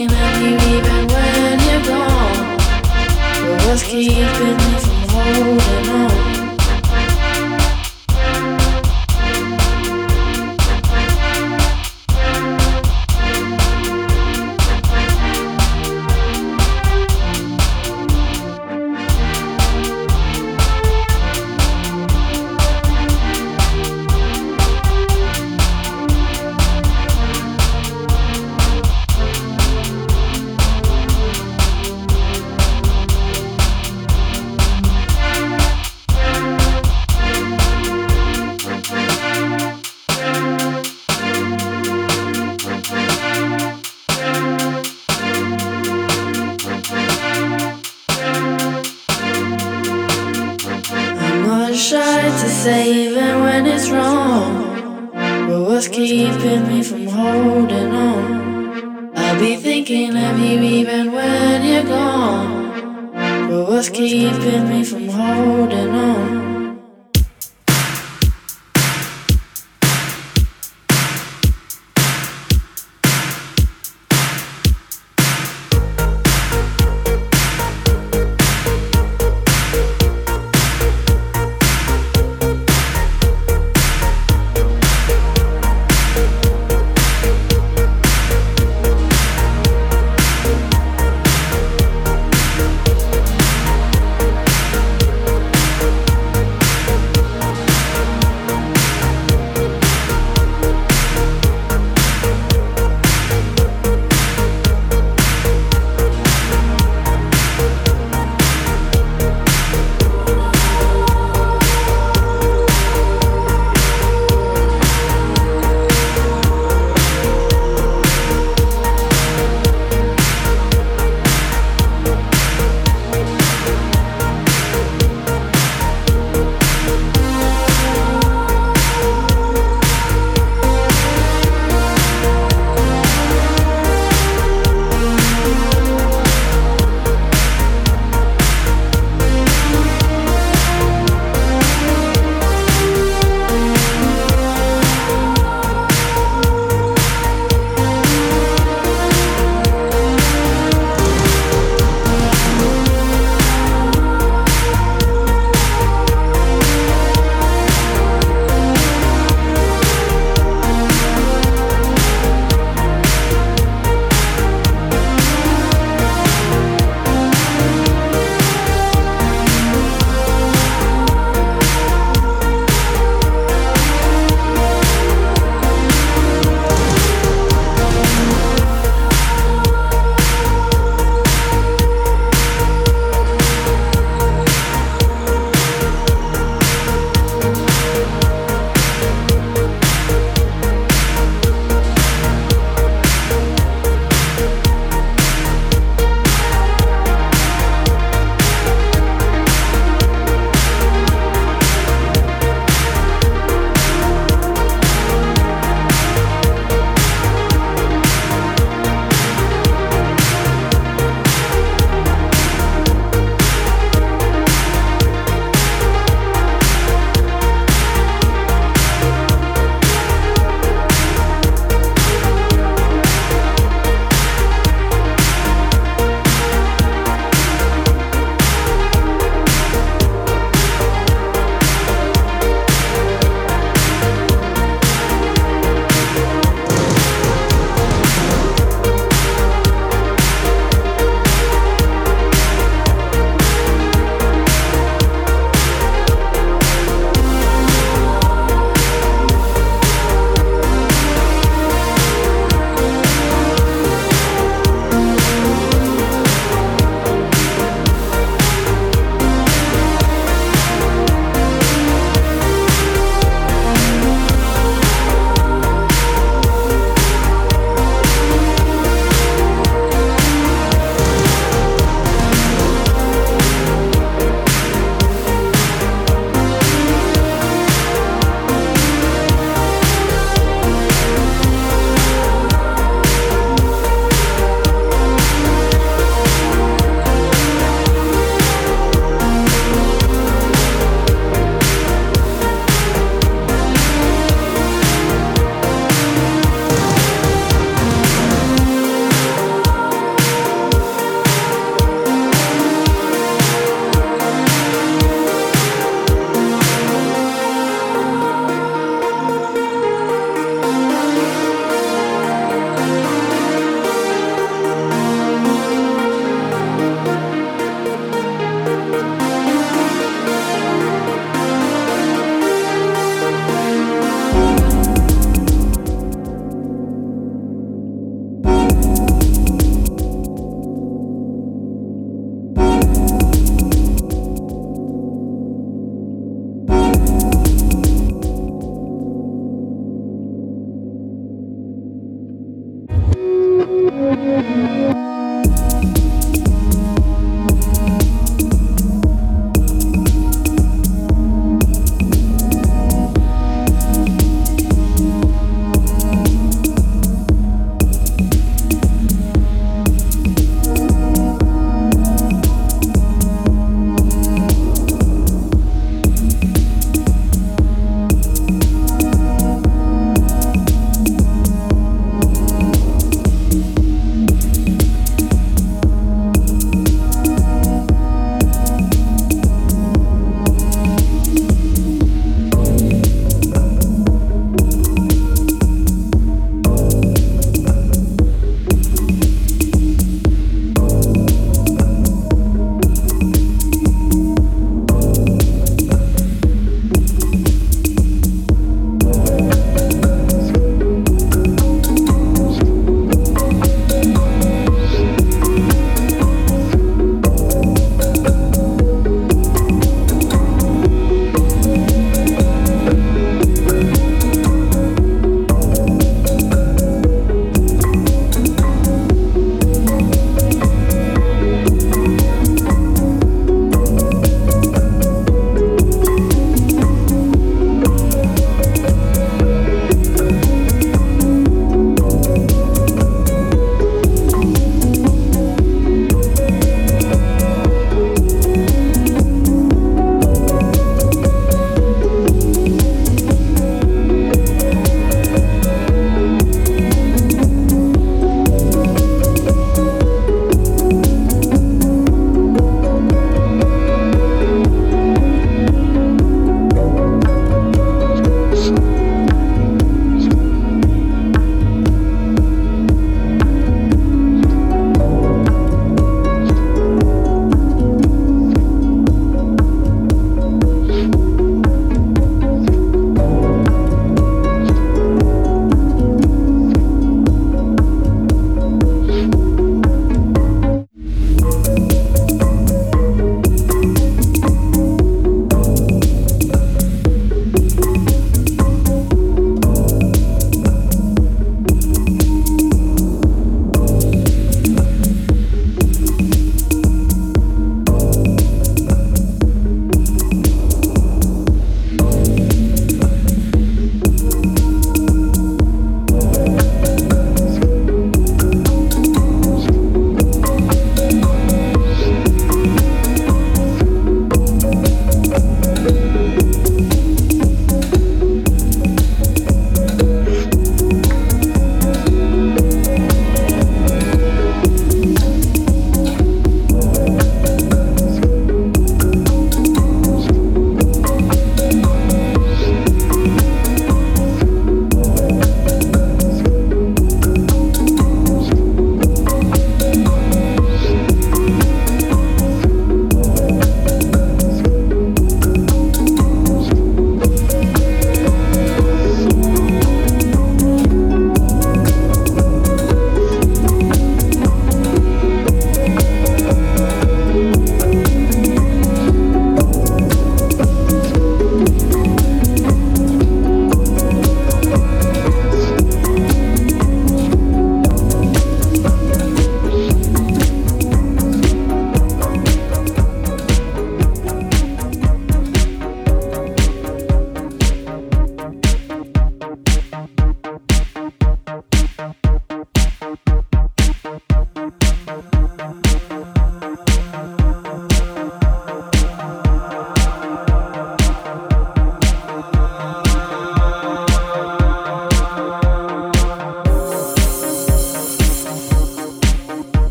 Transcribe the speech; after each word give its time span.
may 0.00 0.08
love 0.08 0.40
you 0.40 0.54
even 0.78 1.06
when 1.08 1.60
you're 1.60 1.84
gone. 1.84 2.56
But 3.42 3.66
what's 3.66 3.82
keeping 3.82 4.56
me 4.56 4.78
from 4.78 5.08
holding 5.10 5.90
on? 5.90 6.49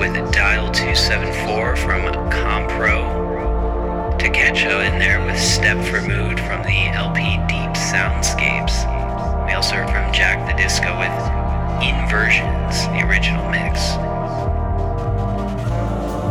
with 0.00 0.14
Dial 0.32 0.72
274 0.72 1.76
from 1.76 2.00
Compro. 2.32 4.16
Takecho 4.18 4.80
in 4.90 4.98
there 4.98 5.22
with 5.26 5.38
Step 5.38 5.76
for 5.84 6.00
Mood 6.00 6.40
from 6.40 6.62
the 6.62 6.88
LP 6.96 7.36
Deep 7.46 7.76
Soundscapes. 7.76 8.80
We 9.46 9.52
also 9.52 9.74
heard 9.74 9.90
from 9.90 10.10
Jack 10.10 10.48
the 10.48 10.56
Disco 10.56 10.96
with 10.96 11.12
Inversions, 11.84 12.88
the 12.96 13.06
original 13.06 13.44
mix. 13.50 13.92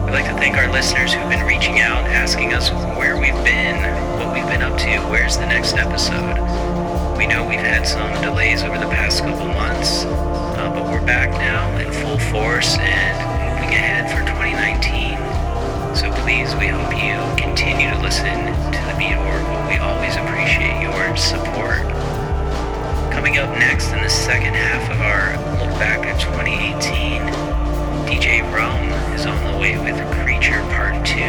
We'd 0.03 0.17
like 0.17 0.26
to 0.26 0.38
thank 0.41 0.57
our 0.57 0.72
listeners 0.72 1.13
who've 1.13 1.30
been 1.30 1.45
reaching 1.45 1.80
out, 1.80 2.03
asking 2.05 2.55
us 2.55 2.72
where 2.97 3.22
we've 3.22 3.43
been, 3.45 3.78
what 4.17 4.34
we've 4.34 4.47
been 4.47 4.63
up 4.63 4.80
to, 4.80 4.97
where's 5.11 5.38
the 5.38 5.45
next 5.45 5.76
episode. 5.76 6.41
We 7.15 7.28
know 7.28 7.47
we've 7.47 7.59
had 7.59 7.86
some 7.86 8.20
delays 8.24 8.63
over 8.63 8.80
the 8.80 8.89
past 8.89 9.22
couple 9.22 9.45
months, 9.45 10.05
uh, 10.05 10.72
but 10.74 10.91
we're 10.91 11.05
back 11.05 11.30
now 11.34 11.78
in 11.78 11.93
full 11.93 12.17
force 12.17 12.76
and 12.80 13.39
looking 13.70 13.86
ahead 13.86 14.09
for 14.09 14.26
2019. 14.26 15.13
So 15.95 16.09
please, 16.24 16.55
we 16.55 16.74
hope 16.74 16.89
you 16.89 17.22
continue 17.38 17.88
to 17.91 17.99
listen 18.01 18.26
to 18.26 18.82
the 18.89 18.95
Beat 18.97 19.13
Oracle. 19.13 19.61
We 19.70 19.78
always 19.78 20.15
appreciate 20.17 20.82
your 20.82 21.15
support. 21.15 21.86
Coming 23.13 23.38
up 23.38 23.49
next 23.59 23.91
in 23.91 24.01
the 24.01 24.09
second 24.09 24.55
half 24.55 24.89
of 24.89 24.99
our 25.01 25.38
look 25.61 25.78
back 25.78 26.01
at 26.07 26.20
2018, 26.20 27.22
DJ 28.09 28.41
Rome 28.49 28.89
is 29.13 29.28
on 29.28 29.38
the 29.53 29.59
way 29.59 29.78
with 29.78 29.97
Creature 30.26 30.61
Part 30.74 31.05
2. 31.05 31.20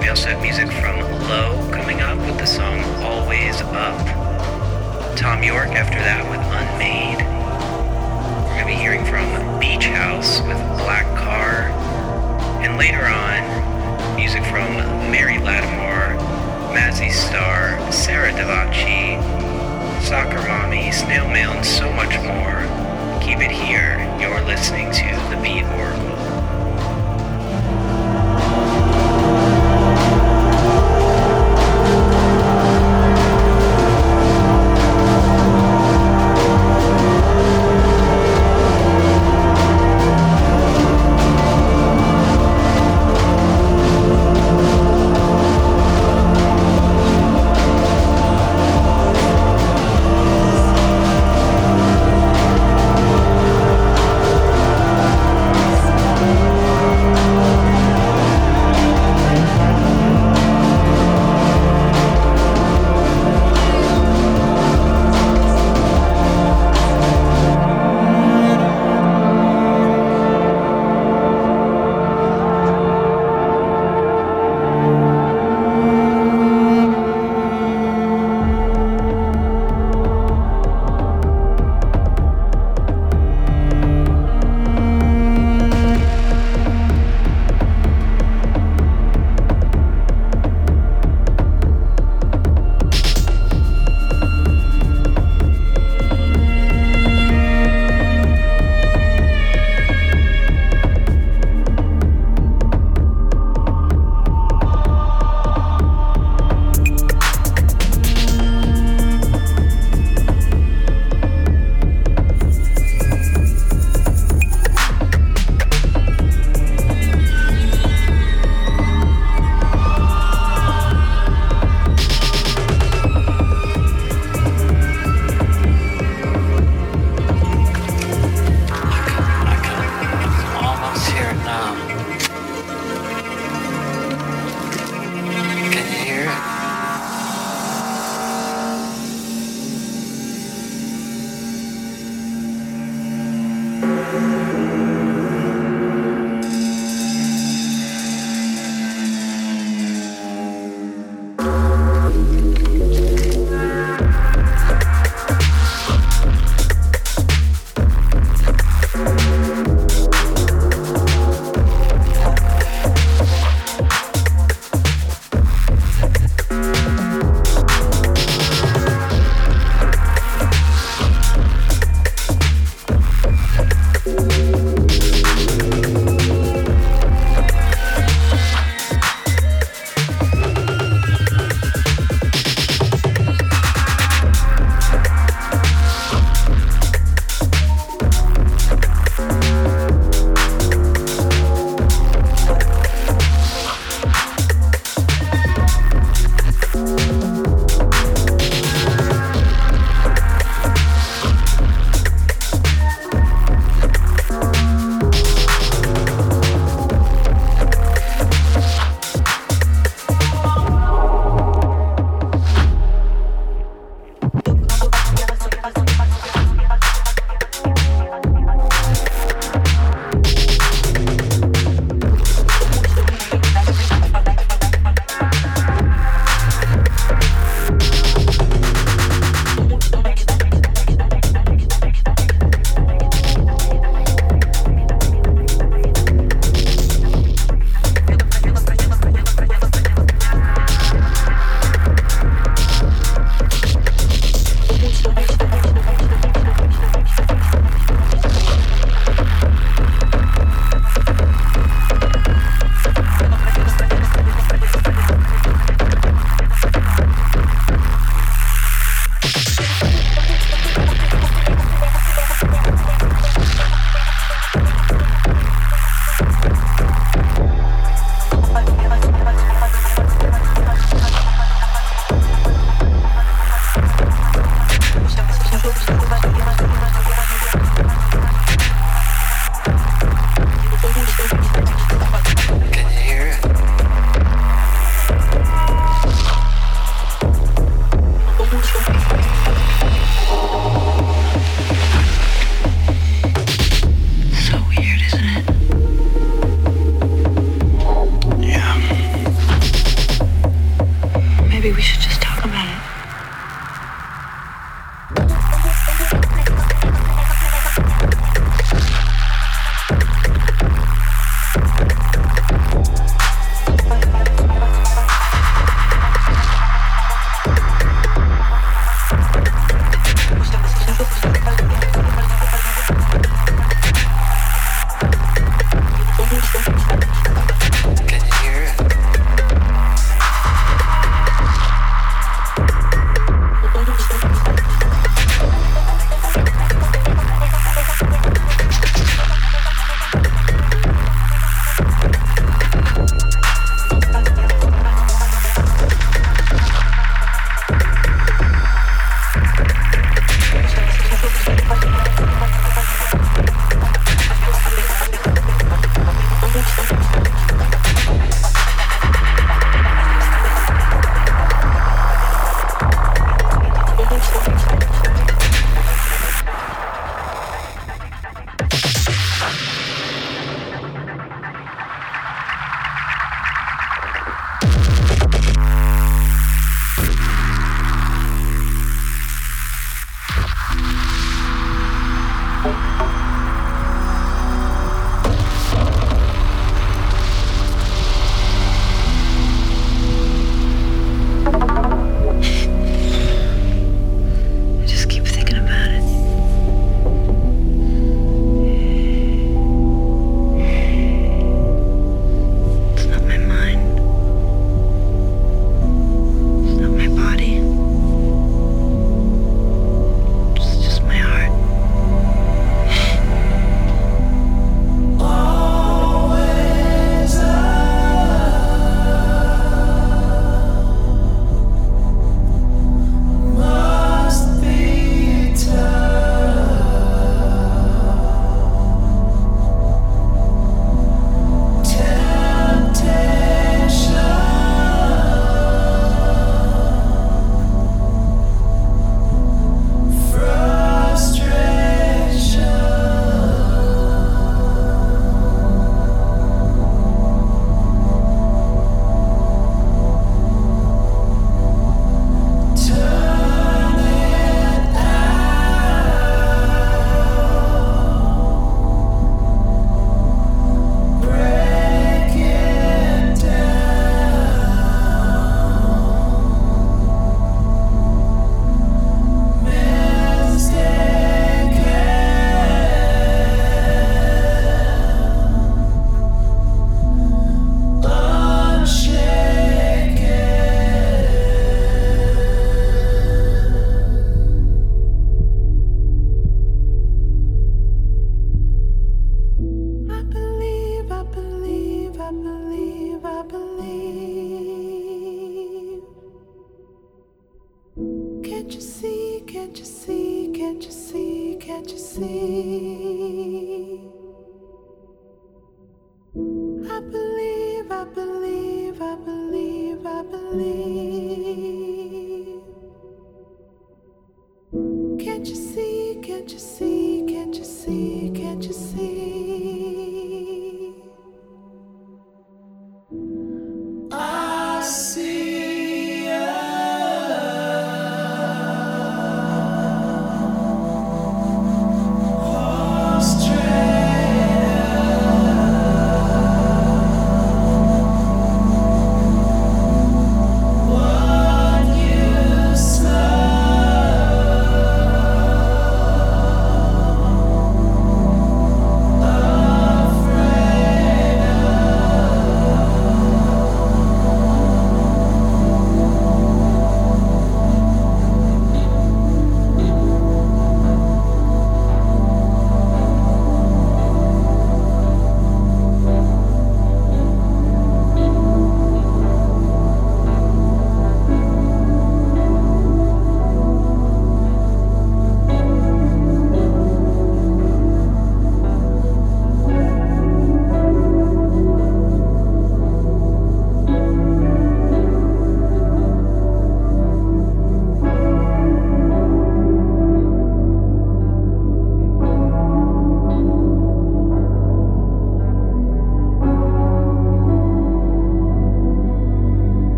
We 0.00 0.08
also 0.10 0.28
have 0.28 0.40
music 0.40 0.70
from 0.70 1.00
Low 1.26 1.68
coming 1.72 2.00
up 2.00 2.18
with 2.18 2.38
the 2.38 2.46
song 2.46 2.78
Always 3.02 3.60
Up. 3.74 3.98
Thom 5.18 5.42
Yorke 5.42 5.74
after 5.74 5.98
that 5.98 6.22
with 6.30 6.38
Unmade. 6.38 7.37
Be 8.68 8.74
hearing 8.74 9.06
from 9.06 9.58
Beach 9.58 9.86
House 9.86 10.42
with 10.42 10.58
Black 10.76 11.06
Car. 11.16 11.70
And 12.60 12.76
later 12.76 13.06
on, 13.06 14.14
music 14.14 14.44
from 14.44 14.76
Mary 15.10 15.38
Lattimore, 15.38 16.22
Mazzy 16.76 17.10
Star, 17.10 17.80
Sarah 17.90 18.30
Davachi, 18.30 19.22
Soccer 20.02 20.46
Mommy, 20.46 20.92
Snail 20.92 21.26
Mail, 21.28 21.52
and 21.52 21.64
so 21.64 21.90
much 21.94 22.14
more. 22.18 22.60
Keep 23.22 23.38
it 23.38 23.50
here. 23.50 23.96
You're 24.20 24.44
listening 24.44 24.92
to 24.92 25.34
The 25.34 25.40
Beat 25.42 25.64
Oracle. 25.64 26.07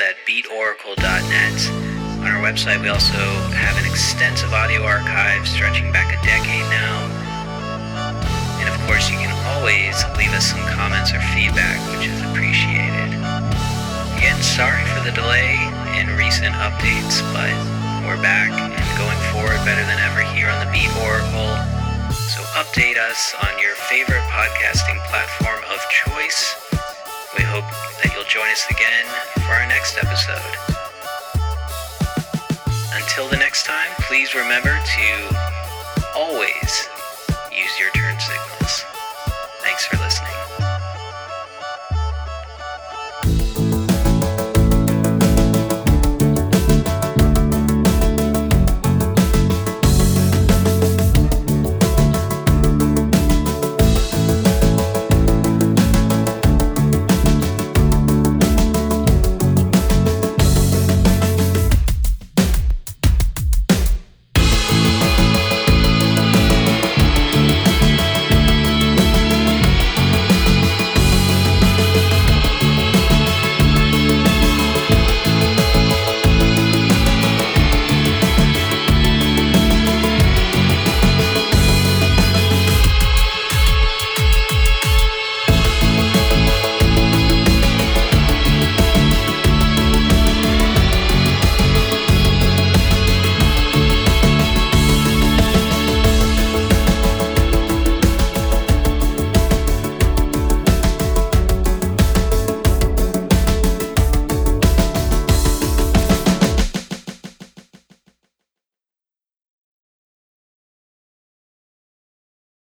at 0.00 0.16
beatoracle.net. 0.26 1.70
On 2.20 2.26
our 2.26 2.42
website, 2.42 2.80
we 2.80 2.88
also 2.88 3.18
have 3.54 3.76
an 3.78 3.90
extensive 3.90 4.52
audio 4.52 4.82
archive 4.82 5.27